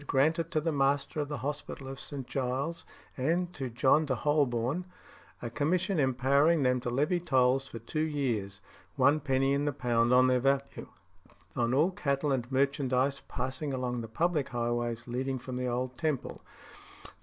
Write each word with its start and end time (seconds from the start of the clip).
granted 0.07 0.49
to 0.49 0.59
the 0.59 0.71
Master 0.73 1.19
of 1.19 1.27
the 1.29 1.37
Hospital 1.45 1.87
of 1.87 1.99
St. 1.99 2.25
Giles 2.25 2.87
and 3.15 3.53
to 3.53 3.69
John 3.69 4.07
de 4.07 4.15
Holborne, 4.15 4.85
a 5.43 5.51
commission 5.51 5.99
empowering 5.99 6.63
them 6.63 6.79
to 6.79 6.89
levy 6.89 7.19
tolls 7.19 7.67
for 7.67 7.77
two 7.77 7.99
years 8.01 8.61
(one 8.95 9.19
penny 9.19 9.53
in 9.53 9.65
the 9.65 9.71
pound 9.71 10.11
on 10.11 10.25
their 10.25 10.39
value) 10.39 10.89
on 11.55 11.75
all 11.75 11.91
cattle 11.91 12.31
and 12.31 12.51
merchandise 12.51 13.21
passing 13.27 13.73
along 13.75 14.01
the 14.01 14.07
public 14.07 14.49
highways 14.49 15.07
leading 15.07 15.37
from 15.37 15.55
the 15.55 15.67
old 15.67 15.95
Temple, 15.99 16.41
_i. 17.05 17.11